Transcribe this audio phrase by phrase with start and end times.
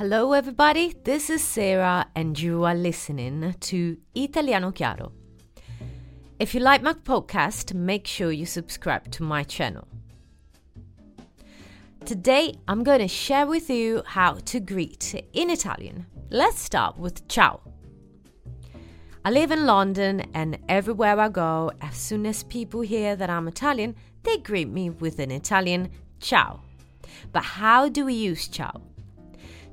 [0.00, 0.94] Hello, everybody.
[1.04, 5.12] This is Sarah, and you are listening to Italiano Chiaro.
[6.38, 9.86] If you like my podcast, make sure you subscribe to my channel.
[12.06, 16.06] Today, I'm going to share with you how to greet in Italian.
[16.30, 17.60] Let's start with ciao.
[19.22, 23.46] I live in London, and everywhere I go, as soon as people hear that I'm
[23.48, 25.90] Italian, they greet me with an Italian
[26.20, 26.62] ciao.
[27.32, 28.80] But how do we use ciao?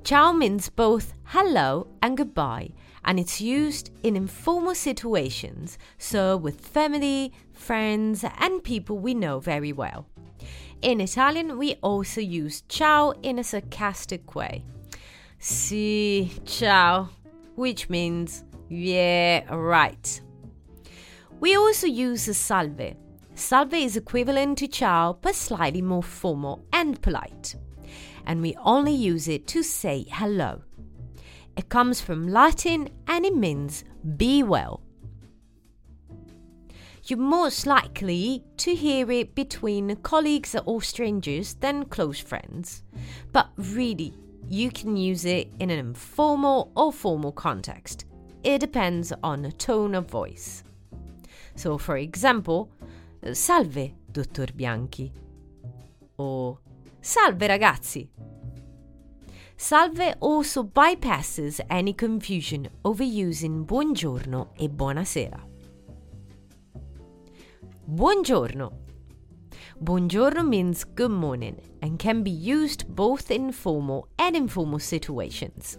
[0.08, 2.70] Ciao means both hello and goodbye,
[3.04, 9.74] and it's used in informal situations, so with family, friends, and people we know very
[9.74, 10.08] well.
[10.82, 14.64] In Italian, we also use ciao in a sarcastic way.
[15.40, 17.10] Si, ciao,
[17.56, 20.22] which means yeah, right.
[21.42, 22.96] We also use a salve.
[23.38, 27.56] Salve is equivalent to ciao but slightly more formal and polite
[28.26, 30.64] and we only use it to say hello.
[31.56, 33.84] It comes from Latin and it means
[34.18, 34.82] be well.
[37.04, 42.82] You're most likely to hear it between colleagues or strangers than close friends,
[43.32, 44.14] but really,
[44.50, 48.06] you can use it in an informal or formal context.
[48.44, 50.64] It depends on the tone of voice.
[51.56, 52.72] So, for example,
[53.34, 55.12] Salve, dottor Bianchi,
[56.18, 56.60] or
[57.00, 58.10] Salve ragazzi!
[59.56, 65.40] Salve also bypasses any confusion over using buongiorno e buonasera.
[67.86, 68.72] Buongiorno.
[69.80, 75.78] Buongiorno means good morning and can be used both in formal and informal situations.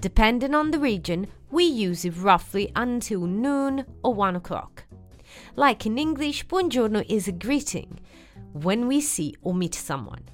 [0.00, 4.87] Depending on the region, we use it roughly until noon or 1 o'clock.
[5.56, 8.00] Like in English, buongiorno is a greeting
[8.52, 10.24] when we see or meet someone.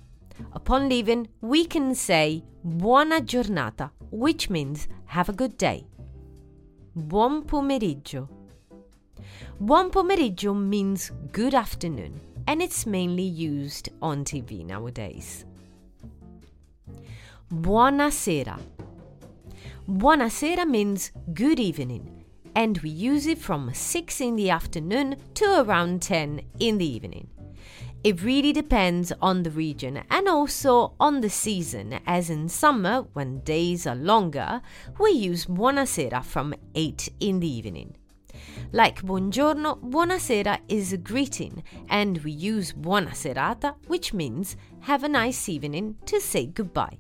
[0.53, 5.87] Upon leaving, we can say buona giornata, which means have a good day.
[6.95, 8.29] Buon pomeriggio.
[9.61, 15.45] Buon pomeriggio means good afternoon, and it's mainly used on TV nowadays.
[17.53, 18.59] Buonasera.
[19.89, 22.24] Buonasera means good evening,
[22.55, 27.29] and we use it from 6 in the afternoon to around 10 in the evening.
[28.05, 33.41] It really depends on the region and also on the season, as in summer, when
[33.41, 34.61] days are longer,
[35.01, 37.97] we use buonasera from 8 in the evening.
[38.73, 45.09] Like buongiorno, buonasera is a greeting, and we use buona serata, which means have a
[45.09, 46.99] nice evening to say goodbye.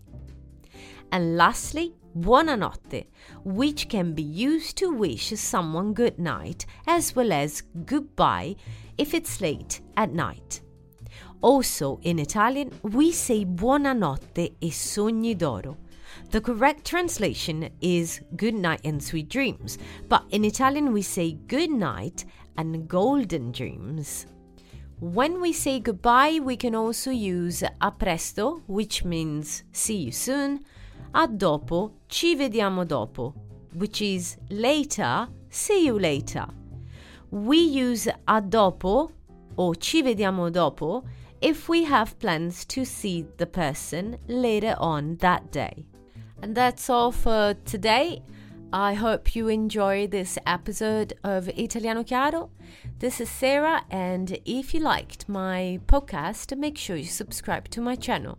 [1.14, 3.06] And lastly, buonanotte,
[3.44, 8.56] which can be used to wish someone good night as well as goodbye
[8.98, 10.60] if it's late at night.
[11.40, 15.76] Also, in Italian, we say buonanotte e sogni d'oro.
[16.32, 21.70] The correct translation is good night and sweet dreams, but in Italian we say good
[21.70, 22.24] night
[22.56, 24.26] and golden dreams.
[24.98, 30.64] When we say goodbye, we can also use a presto, which means see you soon,
[31.14, 33.34] a dopo, ci vediamo dopo,
[33.74, 36.46] which is later, see you later.
[37.30, 39.10] We use a dopo
[39.56, 41.04] or ci vediamo dopo
[41.40, 45.86] if we have plans to see the person later on that day.
[46.42, 48.22] And that's all for today.
[48.72, 52.50] I hope you enjoy this episode of Italiano Chiaro.
[52.98, 57.94] This is Sarah, and if you liked my podcast, make sure you subscribe to my
[57.94, 58.36] channel.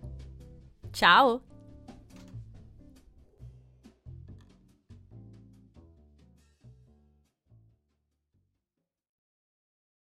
[0.91, 1.54] Ciao!